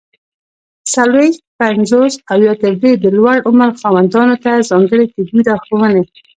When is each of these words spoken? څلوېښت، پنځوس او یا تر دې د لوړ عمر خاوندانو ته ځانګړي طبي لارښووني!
څلوېښت، 0.93 1.41
پنځوس 1.59 2.13
او 2.31 2.37
یا 2.47 2.53
تر 2.63 2.73
دې 2.81 2.91
د 2.97 3.05
لوړ 3.17 3.37
عمر 3.49 3.69
خاوندانو 3.79 4.35
ته 4.43 4.51
ځانګړي 4.69 5.05
طبي 5.13 5.39
لارښووني! 5.47 6.03